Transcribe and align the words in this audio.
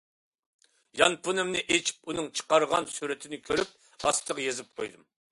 يانفونۇمنى 0.99 1.59
ئېچىپ 1.75 2.09
ئۇنىڭ 2.13 2.29
چىقارغان 2.39 2.87
سۈرىتىنى 2.93 3.39
كۆرۈپ، 3.49 4.07
ئاستىغا 4.09 4.43
يېزىپ 4.45 4.73
قويدۇم. 4.81 5.05